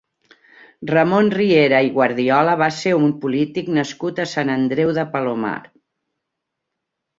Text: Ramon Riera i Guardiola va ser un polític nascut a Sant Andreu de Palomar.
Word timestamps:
Ramon 0.91 1.29
Riera 1.33 1.81
i 1.87 1.91
Guardiola 1.97 2.55
va 2.63 2.71
ser 2.79 2.95
un 3.01 3.13
polític 3.27 3.71
nascut 3.77 4.25
a 4.25 4.27
Sant 4.35 4.53
Andreu 4.57 4.97
de 4.99 5.07
Palomar. 5.15 5.55